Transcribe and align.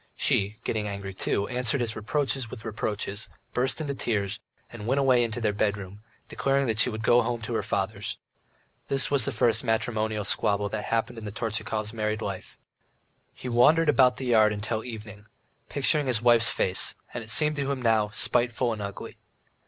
She, 0.15 0.57
getting 0.63 0.87
angry 0.87 1.13
too, 1.13 1.47
answered 1.47 1.79
his 1.79 1.95
reproaches 1.95 2.49
with 2.49 2.65
reproaches, 2.65 3.29
burst 3.53 3.79
into 3.79 3.93
tears, 3.93 4.39
and 4.71 4.87
went 4.87 4.97
away 4.97 5.23
into 5.23 5.39
their 5.39 5.53
bedroom, 5.53 6.01
declaring 6.27 6.75
she 6.75 6.89
would 6.89 7.03
go 7.03 7.21
home 7.21 7.39
to 7.43 7.53
her 7.53 7.61
father's. 7.61 8.17
This 8.87 9.11
was 9.11 9.25
the 9.25 9.31
first 9.31 9.63
matrimonial 9.63 10.25
squabble 10.25 10.69
that 10.69 10.85
had 10.85 10.89
happened 10.89 11.19
in 11.19 11.25
the 11.25 11.31
Tortchakov's 11.31 11.93
married 11.93 12.23
life. 12.23 12.57
He 13.35 13.47
walked 13.47 13.77
about 13.87 14.17
the 14.17 14.25
yard 14.25 14.59
till 14.63 14.79
the 14.79 14.89
evening, 14.89 15.27
picturing 15.69 16.07
his 16.07 16.19
wife's 16.19 16.49
face, 16.49 16.95
and 17.13 17.23
it 17.23 17.29
seemed 17.29 17.55
to 17.57 17.71
him 17.71 17.79
now 17.83 18.09
spiteful 18.09 18.73
and 18.73 18.81
ugly. 18.81 19.19